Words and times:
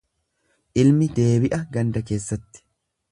Ilmi 0.83 1.09
deebi'a 1.19 1.59
ganda 1.77 2.03
keessatti. 2.13 2.65